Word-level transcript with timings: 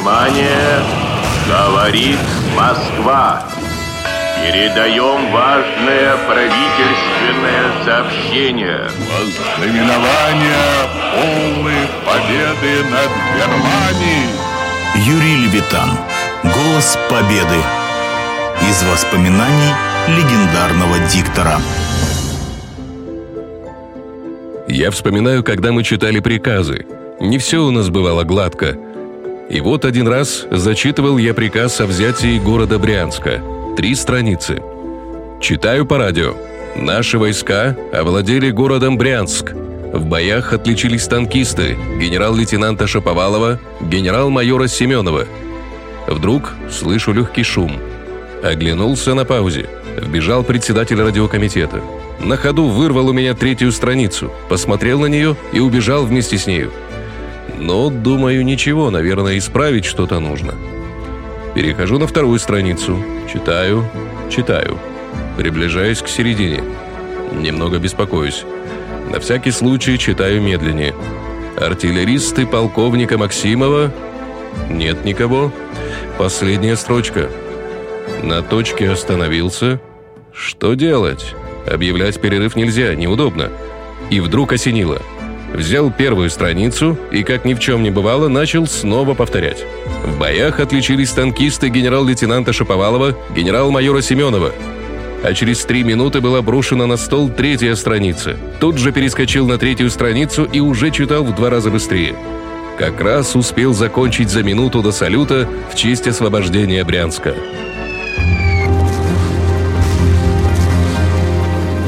Внимание! 0.00 0.82
Говорит 1.46 2.18
Москва! 2.56 3.42
Передаем 4.42 5.30
важное 5.30 6.16
правительственное 6.26 7.84
сообщение. 7.84 8.88
Вознаменование 9.12 10.56
полной 11.12 11.86
победы 12.06 12.88
над 12.88 13.10
Германией. 13.36 14.30
Юрий 15.04 15.36
Левитан. 15.36 15.90
Голос 16.44 16.98
победы. 17.10 17.60
Из 18.70 18.82
воспоминаний 18.84 19.74
легендарного 20.08 20.98
диктора. 21.12 21.58
Я 24.66 24.90
вспоминаю, 24.90 25.44
когда 25.44 25.72
мы 25.72 25.84
читали 25.84 26.20
приказы. 26.20 26.86
Не 27.20 27.36
все 27.36 27.58
у 27.58 27.70
нас 27.70 27.90
бывало 27.90 28.24
гладко. 28.24 28.78
И 29.50 29.60
вот 29.60 29.84
один 29.84 30.06
раз 30.06 30.46
зачитывал 30.48 31.18
я 31.18 31.34
приказ 31.34 31.80
о 31.80 31.86
взятии 31.86 32.38
города 32.38 32.78
Брянска. 32.78 33.42
Три 33.76 33.96
страницы. 33.96 34.62
Читаю 35.40 35.84
по 35.86 35.98
радио. 35.98 36.36
Наши 36.76 37.18
войска 37.18 37.76
овладели 37.92 38.52
городом 38.52 38.96
Брянск. 38.96 39.52
В 39.92 40.04
боях 40.06 40.52
отличились 40.52 41.08
танкисты 41.08 41.76
генерал-лейтенанта 41.98 42.86
Шаповалова, 42.86 43.58
генерал-майора 43.80 44.68
Семенова. 44.68 45.26
Вдруг 46.06 46.52
слышу 46.70 47.12
легкий 47.12 47.42
шум. 47.42 47.72
Оглянулся 48.44 49.14
на 49.14 49.24
паузе. 49.24 49.68
Вбежал 49.96 50.44
председатель 50.44 51.02
радиокомитета. 51.02 51.82
На 52.20 52.36
ходу 52.36 52.66
вырвал 52.66 53.08
у 53.08 53.12
меня 53.12 53.34
третью 53.34 53.72
страницу, 53.72 54.30
посмотрел 54.48 55.00
на 55.00 55.06
нее 55.06 55.36
и 55.52 55.58
убежал 55.58 56.04
вместе 56.04 56.38
с 56.38 56.46
нею. 56.46 56.70
Но, 57.58 57.90
думаю, 57.90 58.44
ничего, 58.44 58.90
наверное, 58.90 59.38
исправить 59.38 59.84
что-то 59.84 60.20
нужно. 60.20 60.54
Перехожу 61.54 61.98
на 61.98 62.06
вторую 62.06 62.38
страницу, 62.38 63.02
читаю, 63.32 63.84
читаю. 64.30 64.78
Приближаюсь 65.36 66.00
к 66.00 66.08
середине. 66.08 66.62
Немного 67.32 67.78
беспокоюсь. 67.78 68.44
На 69.10 69.18
всякий 69.20 69.50
случай 69.50 69.98
читаю 69.98 70.40
медленнее. 70.40 70.94
Артиллеристы 71.58 72.46
полковника 72.46 73.18
Максимова? 73.18 73.92
Нет 74.68 75.04
никого. 75.04 75.52
Последняя 76.18 76.76
строчка. 76.76 77.28
На 78.22 78.42
точке 78.42 78.90
остановился. 78.90 79.80
Что 80.32 80.74
делать? 80.74 81.34
Объявлять 81.66 82.20
перерыв 82.20 82.56
нельзя, 82.56 82.94
неудобно. 82.94 83.50
И 84.10 84.20
вдруг 84.20 84.52
осенило. 84.52 85.00
Взял 85.52 85.90
первую 85.90 86.30
страницу 86.30 86.96
и, 87.10 87.22
как 87.24 87.44
ни 87.44 87.54
в 87.54 87.58
чем 87.58 87.82
не 87.82 87.90
бывало, 87.90 88.28
начал 88.28 88.66
снова 88.66 89.14
повторять. 89.14 89.64
В 90.04 90.18
боях 90.18 90.60
отличились 90.60 91.10
танкисты 91.10 91.68
генерал-лейтенанта 91.68 92.52
Шаповалова, 92.52 93.16
генерал-майора 93.34 94.00
Семенова. 94.00 94.52
А 95.22 95.34
через 95.34 95.64
три 95.64 95.82
минуты 95.82 96.20
была 96.20 96.40
брошена 96.40 96.86
на 96.86 96.96
стол 96.96 97.28
третья 97.28 97.74
страница. 97.74 98.36
Тут 98.58 98.78
же 98.78 98.92
перескочил 98.92 99.46
на 99.46 99.58
третью 99.58 99.90
страницу 99.90 100.44
и 100.44 100.60
уже 100.60 100.90
читал 100.90 101.24
в 101.24 101.34
два 101.34 101.50
раза 101.50 101.70
быстрее. 101.70 102.14
Как 102.78 103.00
раз 103.00 103.36
успел 103.36 103.74
закончить 103.74 104.30
за 104.30 104.42
минуту 104.42 104.80
до 104.82 104.92
салюта 104.92 105.46
в 105.70 105.74
честь 105.74 106.06
освобождения 106.06 106.82
Брянска. 106.84 107.34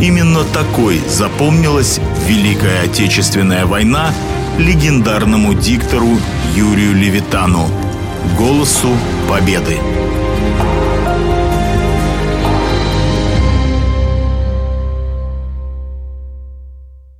Именно 0.00 0.44
такой 0.44 1.00
запомнилась 1.08 1.98
Великая 2.28 2.84
Отечественная 2.84 3.66
война 3.66 4.12
легендарному 4.56 5.54
диктору 5.54 6.18
Юрию 6.54 6.94
Левитану, 6.94 7.68
голосу 8.36 8.90
победы. 9.28 9.76